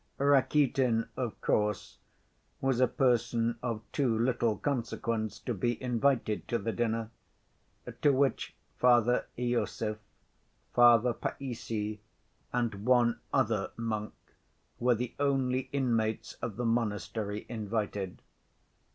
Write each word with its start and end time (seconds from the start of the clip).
Rakitin, 0.17 1.09
of 1.15 1.39
course, 1.41 1.99
was 2.59 2.79
a 2.79 2.87
person 2.87 3.59
of 3.61 3.81
too 3.91 4.17
little 4.17 4.57
consequence 4.57 5.37
to 5.41 5.53
be 5.53 5.79
invited 5.79 6.47
to 6.47 6.57
the 6.57 6.71
dinner, 6.71 7.11
to 8.01 8.09
which 8.11 8.55
Father 8.79 9.27
Iosif, 9.37 9.99
Father 10.73 11.13
Païssy, 11.13 11.99
and 12.51 12.83
one 12.83 13.19
other 13.31 13.69
monk 13.77 14.15
were 14.79 14.95
the 14.95 15.13
only 15.19 15.69
inmates 15.71 16.33
of 16.41 16.55
the 16.55 16.65
monastery 16.65 17.45
invited. 17.47 18.23